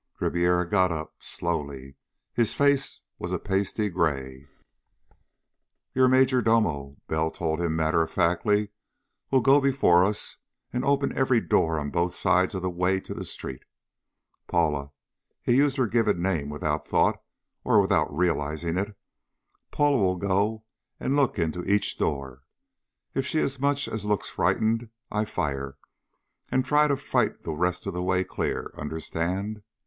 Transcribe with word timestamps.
Ribiera 0.19 0.67
got 0.67 0.91
up. 0.91 1.13
Slowly. 1.19 1.95
His 2.33 2.55
face 2.55 3.01
was 3.19 3.31
a 3.31 3.37
pasty 3.37 3.87
gray. 3.87 4.47
"Your 5.93 6.07
major 6.07 6.41
domo," 6.41 6.97
Bell 7.07 7.29
told 7.29 7.61
him 7.61 7.75
matter 7.75 8.01
of 8.01 8.09
factly, 8.09 8.69
"will 9.29 9.41
go 9.41 9.61
before 9.61 10.03
us 10.03 10.37
and 10.73 10.83
open 10.83 11.15
every 11.15 11.39
door 11.39 11.79
on 11.79 11.91
both 11.91 12.15
sides 12.15 12.55
of 12.55 12.63
the 12.63 12.67
way 12.71 12.99
to 12.99 13.13
the 13.13 13.23
street. 13.23 13.61
Paula" 14.47 14.91
he 15.39 15.57
used 15.57 15.77
her 15.77 15.85
given 15.85 16.23
came 16.23 16.49
without 16.49 16.87
thought, 16.87 17.21
or 17.63 17.79
without 17.79 18.11
realizing 18.11 18.79
it 18.79 18.97
"Paula 19.69 19.99
will 19.99 20.17
go 20.17 20.63
and 20.99 21.15
look 21.15 21.37
into 21.37 21.63
each 21.71 21.99
door. 21.99 22.41
If 23.13 23.27
she 23.27 23.37
as 23.37 23.59
much 23.59 23.87
as 23.87 24.03
looks 24.03 24.29
frightened, 24.29 24.89
I 25.11 25.25
fire, 25.25 25.77
and 26.49 26.65
try 26.65 26.87
to 26.87 26.97
fight 26.97 27.43
the 27.43 27.51
rest 27.51 27.85
of 27.85 27.93
the 27.93 28.01
way 28.01 28.23
clear. 28.23 28.71
Understand? 28.75 29.61